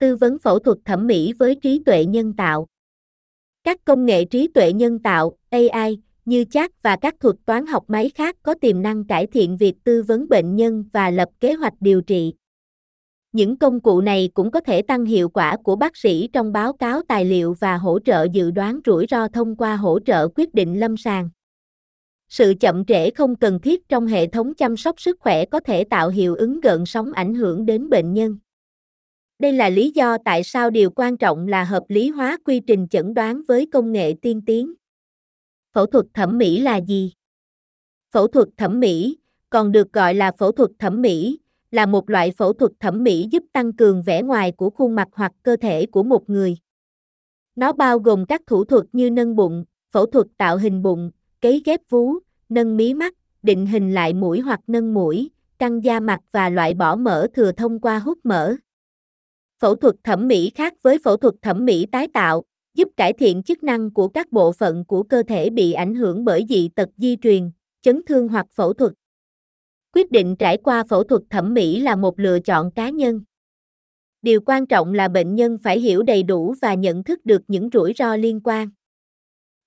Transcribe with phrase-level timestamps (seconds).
[0.00, 2.66] Tư vấn phẫu thuật thẩm mỹ với trí tuệ nhân tạo.
[3.64, 7.84] Các công nghệ trí tuệ nhân tạo, AI, như chat và các thuật toán học
[7.88, 11.52] máy khác có tiềm năng cải thiện việc tư vấn bệnh nhân và lập kế
[11.52, 12.34] hoạch điều trị.
[13.32, 16.72] Những công cụ này cũng có thể tăng hiệu quả của bác sĩ trong báo
[16.72, 20.54] cáo tài liệu và hỗ trợ dự đoán rủi ro thông qua hỗ trợ quyết
[20.54, 21.30] định lâm sàng.
[22.28, 25.84] Sự chậm trễ không cần thiết trong hệ thống chăm sóc sức khỏe có thể
[25.84, 28.38] tạo hiệu ứng gợn sóng ảnh hưởng đến bệnh nhân.
[29.40, 32.88] Đây là lý do tại sao điều quan trọng là hợp lý hóa quy trình
[32.88, 34.74] chẩn đoán với công nghệ tiên tiến.
[35.72, 37.12] Phẫu thuật thẩm mỹ là gì?
[38.12, 39.18] Phẫu thuật thẩm mỹ,
[39.50, 41.38] còn được gọi là phẫu thuật thẩm mỹ,
[41.70, 45.08] là một loại phẫu thuật thẩm mỹ giúp tăng cường vẻ ngoài của khuôn mặt
[45.12, 46.56] hoặc cơ thể của một người.
[47.56, 51.62] Nó bao gồm các thủ thuật như nâng bụng, phẫu thuật tạo hình bụng, cấy
[51.64, 52.14] ghép vú,
[52.48, 56.74] nâng mí mắt, định hình lại mũi hoặc nâng mũi, căng da mặt và loại
[56.74, 58.56] bỏ mỡ thừa thông qua hút mỡ.
[59.60, 62.42] Phẫu thuật thẩm mỹ khác với phẫu thuật thẩm mỹ tái tạo,
[62.74, 66.24] giúp cải thiện chức năng của các bộ phận của cơ thể bị ảnh hưởng
[66.24, 67.50] bởi dị tật di truyền,
[67.82, 68.92] chấn thương hoặc phẫu thuật.
[69.94, 73.20] Quyết định trải qua phẫu thuật thẩm mỹ là một lựa chọn cá nhân.
[74.22, 77.68] Điều quan trọng là bệnh nhân phải hiểu đầy đủ và nhận thức được những
[77.72, 78.68] rủi ro liên quan.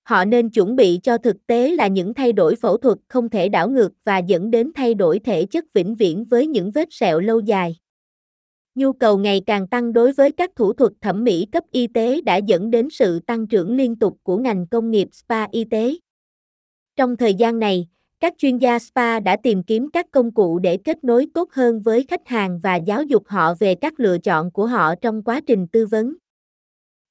[0.02, 3.48] Họ nên chuẩn bị cho thực tế là những thay đổi phẫu thuật không thể
[3.48, 7.20] đảo ngược và dẫn đến thay đổi thể chất vĩnh viễn với những vết sẹo
[7.20, 7.76] lâu dài.
[8.74, 12.20] Nhu cầu ngày càng tăng đối với các thủ thuật thẩm mỹ cấp y tế
[12.20, 15.94] đã dẫn đến sự tăng trưởng liên tục của ngành công nghiệp spa y tế.
[16.96, 17.88] Trong thời gian này,
[18.20, 21.80] các chuyên gia spa đã tìm kiếm các công cụ để kết nối tốt hơn
[21.80, 25.40] với khách hàng và giáo dục họ về các lựa chọn của họ trong quá
[25.46, 26.14] trình tư vấn.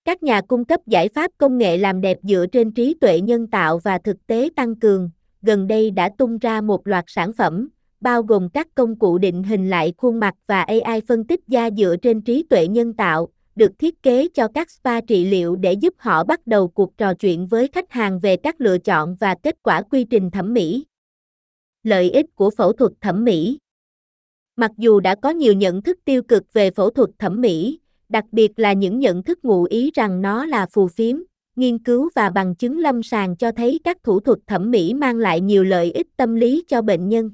[0.05, 3.47] Các nhà cung cấp giải pháp công nghệ làm đẹp dựa trên trí tuệ nhân
[3.47, 5.09] tạo và thực tế tăng cường,
[5.41, 7.69] gần đây đã tung ra một loạt sản phẩm,
[8.03, 11.69] bao gồm các công cụ định hình lại khuôn mặt và AI phân tích da
[11.77, 15.73] dựa trên trí tuệ nhân tạo, được thiết kế cho các spa trị liệu để
[15.73, 19.35] giúp họ bắt đầu cuộc trò chuyện với khách hàng về các lựa chọn và
[19.43, 20.85] kết quả quy trình thẩm mỹ.
[21.83, 23.57] Lợi ích của phẫu thuật thẩm mỹ
[24.55, 28.25] Mặc dù đã có nhiều nhận thức tiêu cực về phẫu thuật thẩm mỹ, đặc
[28.31, 31.17] biệt là những nhận thức ngụ ý rằng nó là phù phiếm,
[31.55, 35.17] nghiên cứu và bằng chứng lâm sàng cho thấy các thủ thuật thẩm mỹ mang
[35.17, 37.31] lại nhiều lợi ích tâm lý cho bệnh nhân.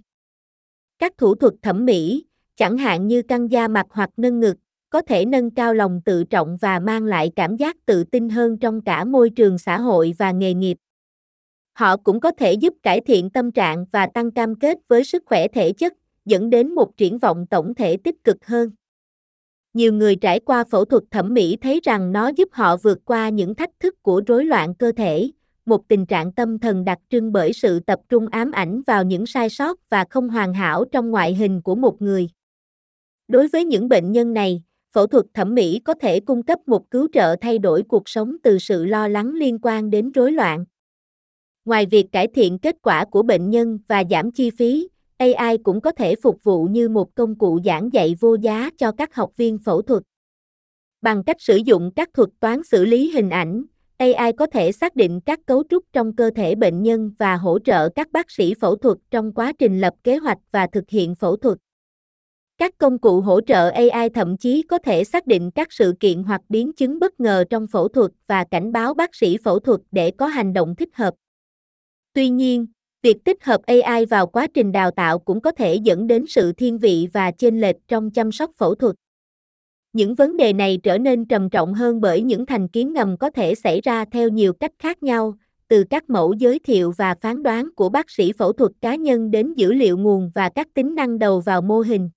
[1.00, 4.56] Các thủ thuật thẩm mỹ, chẳng hạn như căng da mặt hoặc nâng ngực,
[4.90, 8.58] có thể nâng cao lòng tự trọng và mang lại cảm giác tự tin hơn
[8.58, 10.78] trong cả môi trường xã hội và nghề nghiệp.
[11.74, 15.24] Họ cũng có thể giúp cải thiện tâm trạng và tăng cam kết với sức
[15.26, 15.94] khỏe thể chất,
[16.26, 18.70] dẫn đến một triển vọng tổng thể tích cực hơn.
[19.74, 23.30] Nhiều người trải qua phẫu thuật thẩm mỹ thấy rằng nó giúp họ vượt qua
[23.30, 25.32] những thách thức của rối loạn cơ thể,
[25.70, 29.26] một tình trạng tâm thần đặc trưng bởi sự tập trung ám ảnh vào những
[29.26, 32.30] sai sót và không hoàn hảo trong ngoại hình của một người.
[33.28, 34.64] Đối với những bệnh nhân này,
[34.94, 38.36] phẫu thuật thẩm mỹ có thể cung cấp một cứu trợ thay đổi cuộc sống
[38.44, 40.66] từ sự lo lắng liên quan đến rối loạn.
[41.66, 45.82] Ngoài việc cải thiện kết quả của bệnh nhân và giảm chi phí, AI cũng
[45.82, 49.32] có thể phục vụ như một công cụ giảng dạy vô giá cho các học
[49.38, 50.04] viên phẫu thuật.
[51.02, 53.64] Bằng cách sử dụng các thuật toán xử lý hình ảnh,
[54.00, 57.60] AI có thể xác định các cấu trúc trong cơ thể bệnh nhân và hỗ
[57.60, 61.16] trợ các bác sĩ phẫu thuật trong quá trình lập kế hoạch và thực hiện
[61.16, 61.58] phẫu thuật.
[62.58, 66.24] Các công cụ hỗ trợ AI thậm chí có thể xác định các sự kiện
[66.24, 69.80] hoặc biến chứng bất ngờ trong phẫu thuật và cảnh báo bác sĩ phẫu thuật
[69.92, 71.14] để có hành động thích hợp.
[72.14, 72.68] Tuy nhiên,
[73.02, 76.54] việc tích hợp AI vào quá trình đào tạo cũng có thể dẫn đến sự
[76.54, 78.96] thiên vị và chênh lệch trong chăm sóc phẫu thuật.
[79.94, 83.30] Những vấn đề này trở nên trầm trọng hơn bởi những thành kiến ngầm có
[83.30, 85.36] thể xảy ra theo nhiều cách khác nhau,
[85.68, 89.32] từ các mẫu giới thiệu và phán đoán của bác sĩ phẫu thuật cá nhân
[89.32, 92.10] đến dữ liệu nguồn và các tính năng đầu vào mô hình.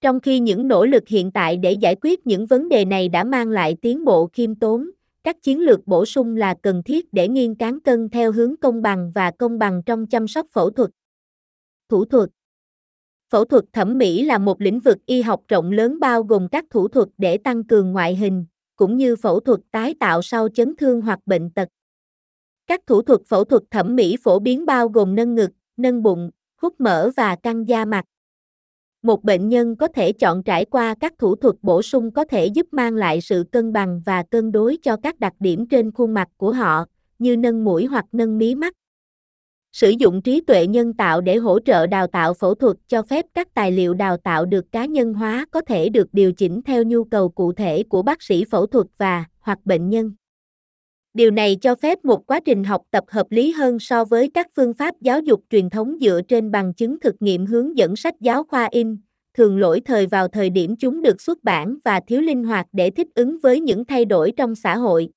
[0.00, 3.24] Trong khi những nỗ lực hiện tại để giải quyết những vấn đề này đã
[3.24, 4.90] mang lại tiến bộ khiêm tốn,
[5.24, 8.82] các chiến lược bổ sung là cần thiết để nghiên cán cân theo hướng công
[8.82, 10.90] bằng và công bằng trong chăm sóc phẫu thuật.
[11.88, 12.30] Thủ thuật
[13.32, 16.64] Phẫu thuật thẩm mỹ là một lĩnh vực y học rộng lớn bao gồm các
[16.70, 18.44] thủ thuật để tăng cường ngoại hình,
[18.76, 21.68] cũng như phẫu thuật tái tạo sau chấn thương hoặc bệnh tật.
[22.66, 26.30] Các thủ thuật phẫu thuật thẩm mỹ phổ biến bao gồm nâng ngực, nâng bụng,
[26.62, 28.04] hút mỡ và căng da mặt.
[29.02, 32.46] Một bệnh nhân có thể chọn trải qua các thủ thuật bổ sung có thể
[32.46, 36.14] giúp mang lại sự cân bằng và cân đối cho các đặc điểm trên khuôn
[36.14, 36.84] mặt của họ,
[37.18, 38.74] như nâng mũi hoặc nâng mí mắt.
[39.72, 43.26] Sử dụng trí tuệ nhân tạo để hỗ trợ đào tạo phẫu thuật cho phép
[43.34, 46.82] các tài liệu đào tạo được cá nhân hóa có thể được điều chỉnh theo
[46.82, 50.12] nhu cầu cụ thể của bác sĩ phẫu thuật và hoặc bệnh nhân.
[51.14, 54.46] Điều này cho phép một quá trình học tập hợp lý hơn so với các
[54.56, 58.14] phương pháp giáo dục truyền thống dựa trên bằng chứng thực nghiệm hướng dẫn sách
[58.20, 58.96] giáo khoa in,
[59.34, 62.90] thường lỗi thời vào thời điểm chúng được xuất bản và thiếu linh hoạt để
[62.90, 65.08] thích ứng với những thay đổi trong xã hội.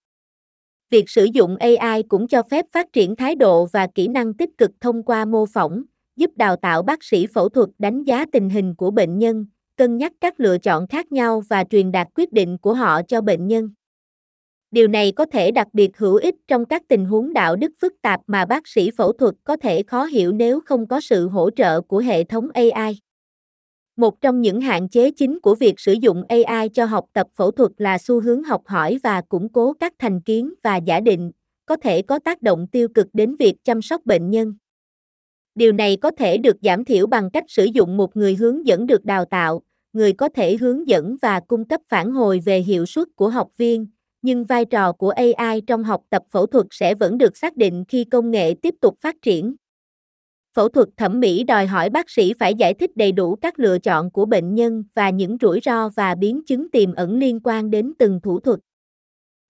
[0.96, 4.50] Việc sử dụng AI cũng cho phép phát triển thái độ và kỹ năng tích
[4.58, 5.84] cực thông qua mô phỏng,
[6.16, 9.46] giúp đào tạo bác sĩ phẫu thuật đánh giá tình hình của bệnh nhân,
[9.78, 13.22] cân nhắc các lựa chọn khác nhau và truyền đạt quyết định của họ cho
[13.22, 13.70] bệnh nhân.
[14.72, 17.94] Điều này có thể đặc biệt hữu ích trong các tình huống đạo đức phức
[18.02, 21.50] tạp mà bác sĩ phẫu thuật có thể khó hiểu nếu không có sự hỗ
[21.50, 23.05] trợ của hệ thống AI.
[23.96, 27.52] Một trong những hạn chế chính của việc sử dụng AI cho học tập phẫu
[27.52, 31.32] thuật là xu hướng học hỏi và củng cố các thành kiến và giả định,
[31.66, 34.54] có thể có tác động tiêu cực đến việc chăm sóc bệnh nhân.
[35.56, 38.88] Điều này có thể được giảm thiểu bằng cách sử dụng một người hướng dẫn
[38.88, 39.62] được đào tạo,
[39.94, 43.50] người có thể hướng dẫn và cung cấp phản hồi về hiệu suất của học
[43.58, 43.88] viên,
[44.22, 47.84] nhưng vai trò của AI trong học tập phẫu thuật sẽ vẫn được xác định
[47.88, 49.56] khi công nghệ tiếp tục phát triển.
[50.56, 53.80] Phẫu thuật thẩm mỹ đòi hỏi bác sĩ phải giải thích đầy đủ các lựa
[53.80, 57.70] chọn của bệnh nhân và những rủi ro và biến chứng tiềm ẩn liên quan
[57.70, 58.60] đến từng thủ thuật.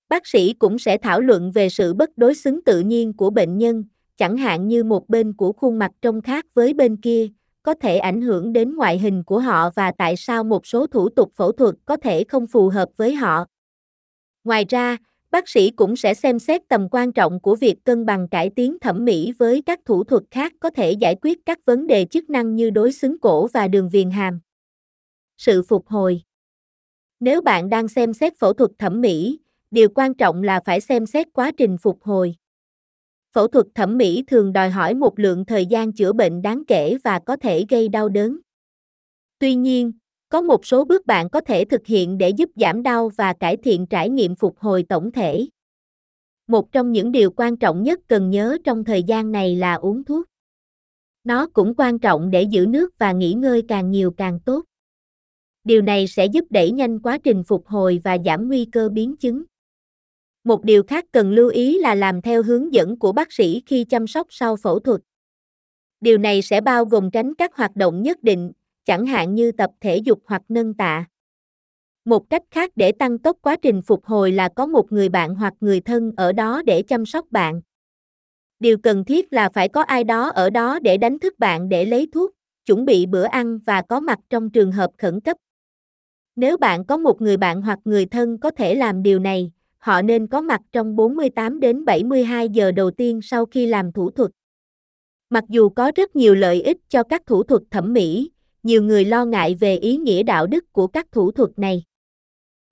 [0.10, 3.58] Bác sĩ cũng sẽ thảo luận về sự bất đối xứng tự nhiên của bệnh
[3.58, 3.84] nhân,
[4.18, 7.28] chẳng hạn như một bên của khuôn mặt trông khác với bên kia,
[7.64, 11.10] có thể ảnh hưởng đến ngoại hình của họ và tại sao một số thủ
[11.10, 13.46] tục phẫu thuật có thể không phù hợp với họ.
[14.44, 14.98] Ngoài ra,
[15.32, 18.78] bác sĩ cũng sẽ xem xét tầm quan trọng của việc cân bằng cải tiến
[18.80, 22.30] thẩm mỹ với các thủ thuật khác có thể giải quyết các vấn đề chức
[22.30, 24.40] năng như đối xứng cổ và đường viền hàm.
[25.38, 26.22] Sự phục hồi
[27.20, 29.40] Nếu bạn đang xem xét phẫu thuật thẩm mỹ,
[29.72, 32.36] điều quan trọng là phải xem xét quá trình phục hồi.
[33.34, 36.98] Phẫu thuật thẩm mỹ thường đòi hỏi một lượng thời gian chữa bệnh đáng kể
[37.04, 38.38] và có thể gây đau đớn.
[39.40, 39.92] Tuy nhiên,
[40.30, 43.58] có một số bước bạn có thể thực hiện để giúp giảm đau và cải
[43.58, 45.48] thiện trải nghiệm phục hồi tổng thể.
[46.48, 50.04] Một trong những điều quan trọng nhất cần nhớ trong thời gian này là uống
[50.04, 50.26] thuốc.
[51.24, 54.66] Nó cũng quan trọng để giữ nước và nghỉ ngơi càng nhiều càng tốt.
[55.64, 59.18] Điều này sẽ giúp đẩy nhanh quá trình phục hồi và giảm nguy cơ biến
[59.18, 59.44] chứng.
[60.44, 63.84] Một điều khác cần lưu ý là làm theo hướng dẫn của bác sĩ khi
[63.84, 65.02] chăm sóc sau phẫu thuật.
[66.02, 68.52] Điều này sẽ bao gồm tránh các hoạt động nhất định,
[68.86, 71.06] chẳng hạn như tập thể dục hoặc nâng tạ.
[72.06, 75.36] Một cách khác để tăng tốc quá trình phục hồi là có một người bạn
[75.36, 77.62] hoặc người thân ở đó để chăm sóc bạn.
[78.60, 81.86] Điều cần thiết là phải có ai đó ở đó để đánh thức bạn để
[81.86, 82.32] lấy thuốc,
[82.66, 85.38] chuẩn bị bữa ăn và có mặt trong trường hợp khẩn cấp.
[86.36, 90.02] Nếu bạn có một người bạn hoặc người thân có thể làm điều này, họ
[90.02, 94.32] nên có mặt trong 48 đến 72 giờ đầu tiên sau khi làm thủ thuật.
[95.30, 98.32] Mặc dù có rất nhiều lợi ích cho các thủ thuật thẩm mỹ,
[98.66, 101.84] nhiều người lo ngại về ý nghĩa đạo đức của các thủ thuật này.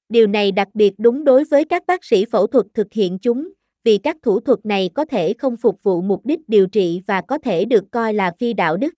[0.10, 3.50] Điều này đặc biệt đúng đối với các bác sĩ phẫu thuật thực hiện chúng,
[3.84, 7.22] vì các thủ thuật này có thể không phục vụ mục đích điều trị và
[7.22, 8.94] có thể được coi là phi đạo đức.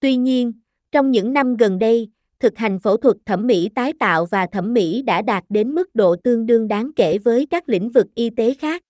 [0.00, 0.52] Tuy nhiên,
[0.92, 2.08] trong những năm gần đây,
[2.40, 5.94] thực hành phẫu thuật thẩm mỹ tái tạo và thẩm mỹ đã đạt đến mức
[5.94, 8.82] độ tương đương đáng kể với các lĩnh vực y tế khác.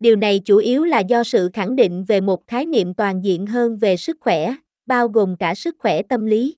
[0.00, 3.46] Điều này chủ yếu là do sự khẳng định về một khái niệm toàn diện
[3.46, 4.54] hơn về sức khỏe,
[4.90, 6.56] bao gồm cả sức khỏe tâm lý.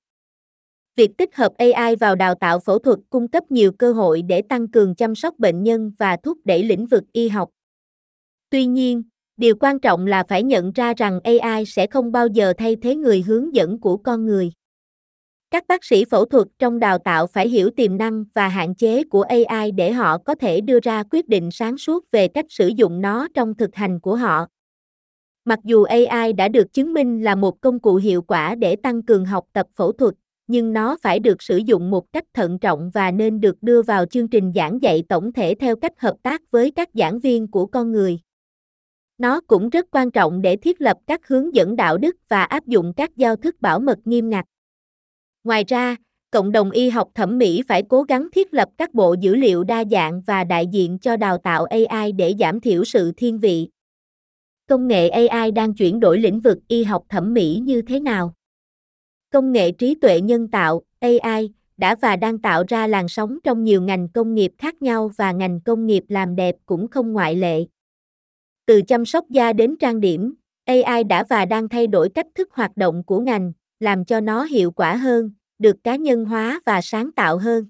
[0.95, 4.41] Việc tích hợp AI vào đào tạo phẫu thuật cung cấp nhiều cơ hội để
[4.41, 7.49] tăng cường chăm sóc bệnh nhân và thúc đẩy lĩnh vực y học.
[8.49, 9.03] Tuy nhiên,
[9.37, 12.95] điều quan trọng là phải nhận ra rằng AI sẽ không bao giờ thay thế
[12.95, 14.51] người hướng dẫn của con người.
[15.51, 19.03] Các bác sĩ phẫu thuật trong đào tạo phải hiểu tiềm năng và hạn chế
[19.03, 22.67] của AI để họ có thể đưa ra quyết định sáng suốt về cách sử
[22.67, 24.47] dụng nó trong thực hành của họ.
[25.45, 29.01] Mặc dù AI đã được chứng minh là một công cụ hiệu quả để tăng
[29.01, 30.13] cường học tập phẫu thuật,
[30.47, 34.05] nhưng nó phải được sử dụng một cách thận trọng và nên được đưa vào
[34.05, 37.65] chương trình giảng dạy tổng thể theo cách hợp tác với các giảng viên của
[37.65, 38.19] con người.
[39.17, 42.67] Nó cũng rất quan trọng để thiết lập các hướng dẫn đạo đức và áp
[42.67, 44.45] dụng các giao thức bảo mật nghiêm ngặt.
[45.43, 45.95] Ngoài ra,
[46.31, 49.63] cộng đồng y học thẩm mỹ phải cố gắng thiết lập các bộ dữ liệu
[49.63, 53.69] đa dạng và đại diện cho đào tạo AI để giảm thiểu sự thiên vị.
[54.67, 58.33] Công nghệ AI đang chuyển đổi lĩnh vực y học thẩm mỹ như thế nào?
[59.31, 63.63] Công nghệ trí tuệ nhân tạo AI đã và đang tạo ra làn sóng trong
[63.63, 67.35] nhiều ngành công nghiệp khác nhau và ngành công nghiệp làm đẹp cũng không ngoại
[67.35, 67.65] lệ.
[68.65, 70.33] Từ chăm sóc da đến trang điểm,
[70.65, 74.43] AI đã và đang thay đổi cách thức hoạt động của ngành, làm cho nó
[74.43, 77.65] hiệu quả hơn, được cá nhân hóa và sáng tạo hơn.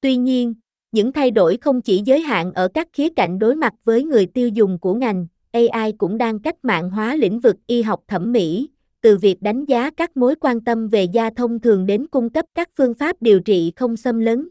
[0.00, 0.54] Tuy nhiên,
[0.92, 4.26] những thay đổi không chỉ giới hạn ở các khía cạnh đối mặt với người
[4.26, 8.32] tiêu dùng của ngành, AI cũng đang cách mạng hóa lĩnh vực y học thẩm
[8.32, 8.70] mỹ,
[9.00, 12.44] từ việc đánh giá các mối quan tâm về da thông thường đến cung cấp
[12.54, 14.48] các phương pháp điều trị không xâm lấn.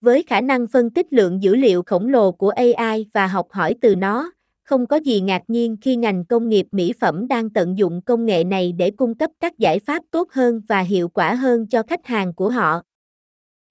[0.00, 3.74] Với khả năng phân tích lượng dữ liệu khổng lồ của AI và học hỏi
[3.80, 7.78] từ nó, không có gì ngạc nhiên khi ngành công nghiệp mỹ phẩm đang tận
[7.78, 11.34] dụng công nghệ này để cung cấp các giải pháp tốt hơn và hiệu quả
[11.34, 12.82] hơn cho khách hàng của họ.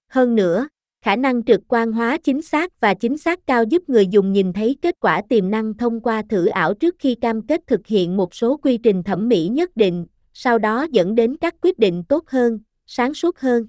[0.08, 0.68] Hơn nữa,
[1.02, 4.52] khả năng trực quan hóa chính xác và chính xác cao giúp người dùng nhìn
[4.52, 8.16] thấy kết quả tiềm năng thông qua thử ảo trước khi cam kết thực hiện
[8.16, 12.04] một số quy trình thẩm mỹ nhất định, sau đó dẫn đến các quyết định
[12.08, 13.66] tốt hơn, sáng suốt hơn.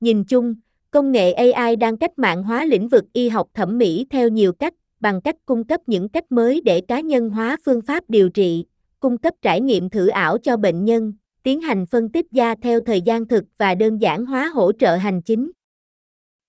[0.00, 0.54] Nhìn chung,
[0.90, 4.52] công nghệ AI đang cách mạng hóa lĩnh vực y học thẩm mỹ theo nhiều
[4.52, 8.28] cách, bằng cách cung cấp những cách mới để cá nhân hóa phương pháp điều
[8.28, 8.64] trị,
[9.00, 12.80] cung cấp trải nghiệm thử ảo cho bệnh nhân, tiến hành phân tích da theo
[12.80, 15.50] thời gian thực và đơn giản hóa hỗ trợ hành chính.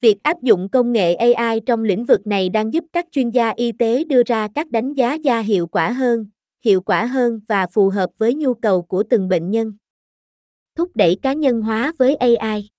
[0.01, 3.50] Việc áp dụng công nghệ AI trong lĩnh vực này đang giúp các chuyên gia
[3.50, 6.25] y tế đưa ra các đánh giá da hiệu quả hơn,
[6.65, 9.74] hiệu quả hơn và phù hợp với nhu cầu của từng bệnh nhân.
[10.75, 12.70] Thúc đẩy cá nhân hóa với AI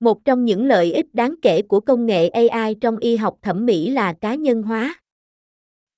[0.00, 3.66] một trong những lợi ích đáng kể của công nghệ AI trong y học thẩm
[3.66, 5.00] mỹ là cá nhân hóa.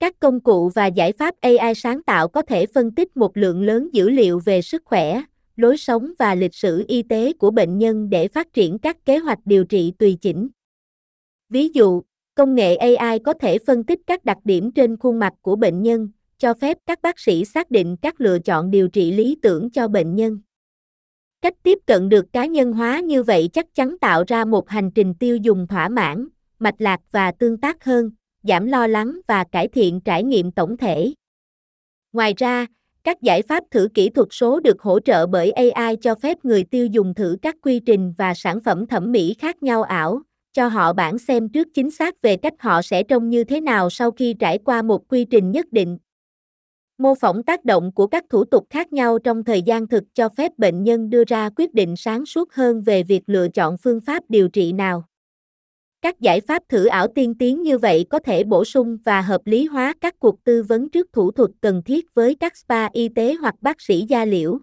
[0.00, 3.62] Các công cụ và giải pháp AI sáng tạo có thể phân tích một lượng
[3.62, 5.22] lớn dữ liệu về sức khỏe,
[5.58, 9.18] lối sống và lịch sử y tế của bệnh nhân để phát triển các kế
[9.18, 10.48] hoạch điều trị tùy chỉnh.
[11.48, 12.02] Ví dụ,
[12.34, 15.82] công nghệ AI có thể phân tích các đặc điểm trên khuôn mặt của bệnh
[15.82, 19.70] nhân, cho phép các bác sĩ xác định các lựa chọn điều trị lý tưởng
[19.70, 20.40] cho bệnh nhân.
[21.40, 24.90] Cách tiếp cận được cá nhân hóa như vậy chắc chắn tạo ra một hành
[24.90, 28.10] trình tiêu dùng thỏa mãn, mạch lạc và tương tác hơn,
[28.42, 31.12] giảm lo lắng và cải thiện trải nghiệm tổng thể.
[32.12, 32.66] Ngoài ra,
[33.08, 36.64] các giải pháp thử kỹ thuật số được hỗ trợ bởi AI cho phép người
[36.64, 40.22] tiêu dùng thử các quy trình và sản phẩm thẩm mỹ khác nhau ảo,
[40.52, 43.90] cho họ bản xem trước chính xác về cách họ sẽ trông như thế nào
[43.90, 45.98] sau khi trải qua một quy trình nhất định.
[46.98, 50.28] Mô phỏng tác động của các thủ tục khác nhau trong thời gian thực cho
[50.28, 54.00] phép bệnh nhân đưa ra quyết định sáng suốt hơn về việc lựa chọn phương
[54.00, 55.04] pháp điều trị nào.
[56.02, 59.40] Các giải pháp thử ảo tiên tiến như vậy có thể bổ sung và hợp
[59.44, 63.08] lý hóa các cuộc tư vấn trước thủ thuật cần thiết với các spa y
[63.08, 64.58] tế hoặc bác sĩ da liễu.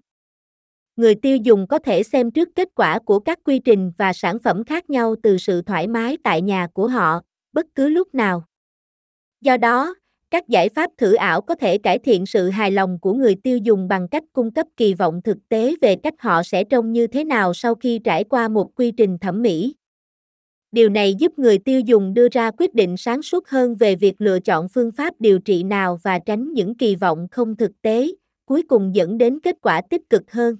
[0.96, 4.40] Người tiêu dùng có thể xem trước kết quả của các quy trình và sản
[4.40, 7.22] phẩm khác nhau từ sự thoải mái tại nhà của họ,
[7.54, 8.44] bất cứ lúc nào.
[9.42, 9.96] Do đó,
[10.32, 13.58] các giải pháp thử ảo có thể cải thiện sự hài lòng của người tiêu
[13.58, 17.08] dùng bằng cách cung cấp kỳ vọng thực tế về cách họ sẽ trông như
[17.08, 19.76] thế nào sau khi trải qua một quy trình thẩm mỹ.
[20.76, 24.22] Điều này giúp người tiêu dùng đưa ra quyết định sáng suốt hơn về việc
[24.22, 28.08] lựa chọn phương pháp điều trị nào và tránh những kỳ vọng không thực tế,
[28.46, 30.56] cuối cùng dẫn đến kết quả tích cực hơn.